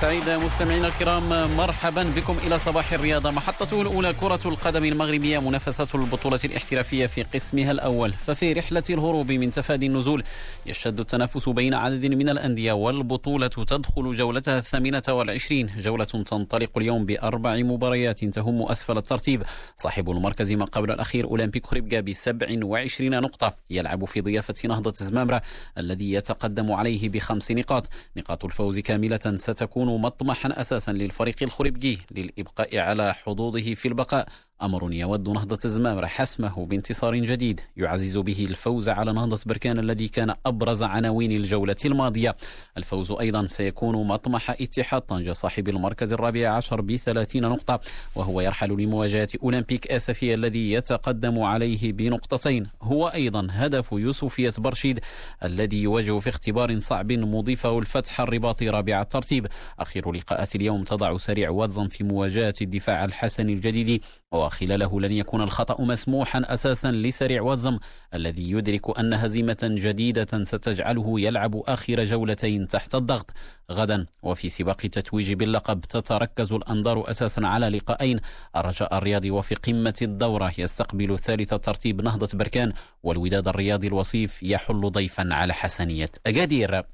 [0.00, 3.30] سعيد مستمعينا الكرام مرحبا بكم إلى صباح الرياضة.
[3.30, 8.12] محطته الأولى كرة القدم المغربية منافسه البطولة الاحترافية في قسمها الأول.
[8.12, 10.24] ففي رحلة الهروب من تفادي النزول
[10.66, 15.70] يشتد التنافس بين عدد من الأندية والبطولة تدخل جولتها الثامنة والعشرين.
[15.78, 19.42] جولة تنطلق اليوم بأربع مباريات تهم أسفل الترتيب.
[19.76, 23.54] صاحب المركز ما قبل الأخير أولمبيك خريبكا ب 27 نقطة.
[23.70, 25.42] يلعب في ضيافة نهضة زمامره
[25.78, 27.88] الذي يتقدم عليه بخمس نقاط.
[28.16, 34.28] نقاط الفوز كاملة ستكون مطمحا أساسا للفريق الخريبكي للإبقاء على حظوظه في البقاء.
[34.62, 40.34] أمر يود نهضة الزمامرة حسمه بانتصار جديد يعزز به الفوز على نهضة بركان الذي كان
[40.46, 42.36] أبرز عناوين الجولة الماضية.
[42.76, 47.80] الفوز أيضا سيكون مطمح اتحاد طنجة صاحب المركز الرابع عشر بثلاثين نقطة
[48.14, 52.66] وهو يرحل لمواجهة أولمبيك آسفي الذي يتقدم عليه بنقطتين.
[52.82, 55.00] هو أيضا هدف يوسفية برشيد
[55.44, 59.46] الذي يواجه في اختبار صعب مضيفه الفتح الرباطي رابع الترتيب.
[59.78, 64.04] أخير لقاءات اليوم تضع سريع واتزن في مواجهة الدفاع الحسني الجديد
[64.48, 67.78] وخلاله لن يكون الخطأ مسموحا أساسا لسريع واتزم
[68.14, 73.30] الذي يدرك أن هزيمة جديدة ستجعله يلعب آخر جولتين تحت الضغط.
[73.72, 78.20] غدا وفي سباق تتويج باللقب تتركز الأنظار أساسا على لقاءين
[78.56, 85.28] الرجاء الرياضي وفي قمة الدورة يستقبل ثالث ترتيب نهضة بركان والوداد الرياضي الوصيف يحل ضيفا
[85.30, 86.84] على حسنية أكادير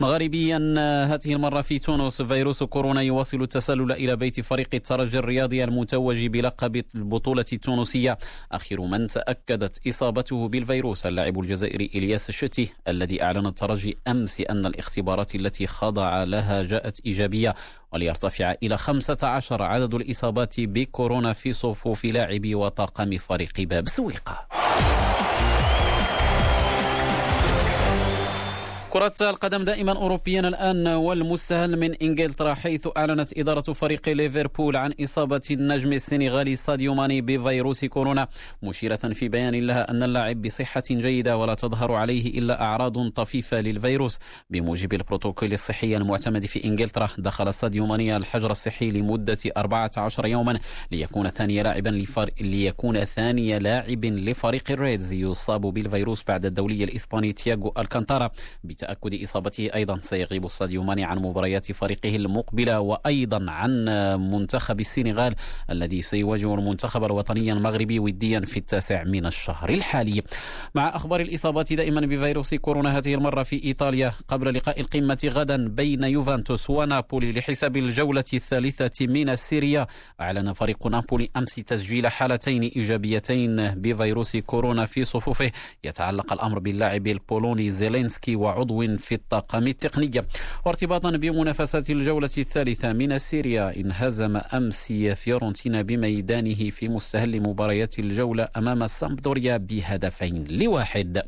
[0.00, 0.56] مغاربيا
[1.04, 6.84] هذه المرة في تونس فيروس كورونا يواصل التسلل إلى بيت فريق الترجي الرياضي المتوج بلقب
[6.94, 8.18] البطولة التونسية.
[8.52, 15.34] آخر من تأكدت إصابته بالفيروس اللاعب الجزائري إلياس الشتي الذي أعلن الترجي أمس أن الاختبارات
[15.34, 17.54] التي خضع لها جاءت إيجابية.
[17.92, 23.88] وليرتفع إلى 15 عدد الإصابات بكورونا في صفوف لاعبي وطاقم فريق باب.
[23.88, 24.46] سويقة.
[28.90, 35.40] كرة القدم دائما أوروبيا الآن والمستهل من إنجلترا حيث أعلنت إدارة فريق ليفربول عن إصابة
[35.50, 38.28] النجم السنغالي ساديو ماني بفيروس كورونا
[38.62, 44.18] مشيرة في بيان لها أن اللاعب بصحة جيدة ولا تظهر عليه إلا أعراض طفيفة للفيروس.
[44.50, 50.58] بموجب البروتوكول الصحي المعتمد في إنجلترا دخل ساديو ماني الحجر الصحي لمدة 14 يوما
[50.92, 52.30] ليكون ثاني لاعبا لفر...
[52.40, 58.30] ليكون ثاني لاعب لفريق الريدز يصاب بالفيروس بعد الدولي الإسباني تياغو ألكانتارا.
[58.80, 59.68] بتأكد إصابته.
[59.74, 63.84] أيضا سيغيب ساديو ماني عن مباريات فريقه المقبلة وأيضا عن
[64.32, 65.34] منتخب السنغال
[65.70, 70.22] الذي سيواجه المنتخب الوطني المغربي وديا في التاسع من الشهر الحالي.
[70.74, 76.04] مع أخبار الإصابات دائما بفيروس كورونا هذه المرة في إيطاليا قبل لقاء القمة غدا بين
[76.04, 79.86] يوفنتوس ونابولي لحساب الجولة الثالثة من السيريا
[80.20, 85.50] أعلن فريق نابولي أمس تسجيل حالتين إيجابيتين بفيروس كورونا في صفوفه.
[85.84, 90.22] يتعلق الأمر باللاعب البولوني زيلينسكي وعضو عضو في الطاقم التقنية
[90.66, 98.86] وارتباطا بمنافسات الجولة الثالثة من سيريا انهزم أمس فيورنتينا بميدانه في مستهل مباريات الجولة أمام
[98.86, 101.22] سامبدوريا بهدفين لواحد.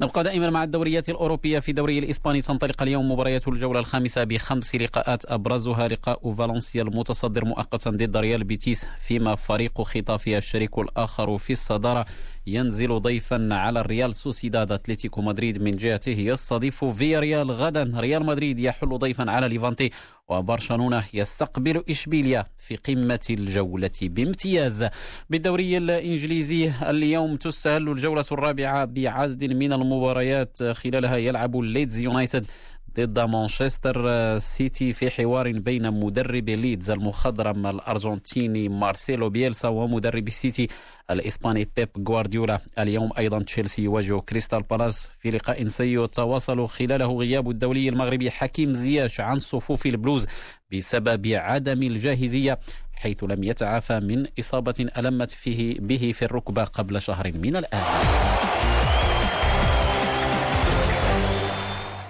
[0.00, 2.42] نبقى دائما مع الدوريات الأوروبية في الدوري الإسباني.
[2.42, 5.88] تنطلق اليوم مباريات الجولة الخامسة بخمس لقاءات أبرزها.
[5.88, 12.06] لقاء فالنسيا المتصدر مؤقتا ضد ريال بيتيس فيما فريق خيتافي الشريك الآخر في الصدارة
[12.46, 14.72] ينزل ضيفا على الريال سوسيداد.
[14.72, 19.90] أتلتيكو مدريد من جهته يستضيف فيا ريال غدا ريال مدريد يحل ضيفا على ليفانتي.
[20.28, 24.88] وبرشلونة يستقبل إشبيليا في قمة الجولة بامتياز.
[25.30, 32.46] بالدوري الإنجليزي اليوم تستهل الجولة الرابعة بعدد من المباريات خلالها يلعب الليدز يونايتد
[32.96, 40.68] ضد مانشستر سيتي في حوار بين مدرب ليدز المخضرم الأرجنتيني مارسيلو بيلسا ومدرب السيتي
[41.10, 42.60] الإسباني بيب غوارديولا.
[42.78, 49.20] اليوم أيضا تشيلسي يواجه كريستال بالاس في لقاء سيتواصل خلاله غياب الدولي المغربي حكيم زياش
[49.20, 50.26] عن صفوف البلوز
[50.72, 52.58] بسبب عدم الجاهزية
[52.92, 58.53] حيث لم يتعافى من إصابة ألمت فيه به في الركبة قبل شهر من الآن.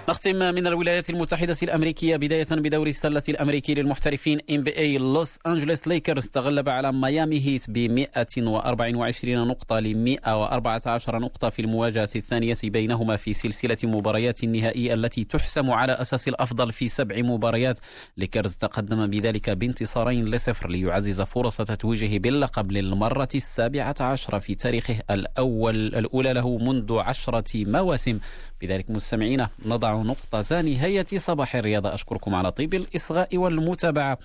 [0.09, 6.27] نختم من الولايات المتحدة الأمريكية بداية بدوري السلة الأمريكي للمحترفين إي لوس أنجلوس ليكرز.
[6.27, 13.33] تغلب على ميامي هيت ب 124 نقطة ل 114 نقطة في المواجهة الثانية بينهما في
[13.33, 17.79] سلسلة مباريات النهائي التي تحسم على أساس الأفضل في سبع مباريات.
[18.17, 25.75] ليكرز تقدم بذلك بانتصارين لصفر ليعزز فرص تتويجه باللقب للمرة السابعة عشرة في تاريخه الأول
[25.75, 28.19] الأولى له منذ عشرة مواسم.
[28.61, 31.93] بذلك مستمعينا نضع نقطة نهاية صباح الرياضة.
[31.93, 34.17] أشكركم على طيب الإصغاء والمتابعة.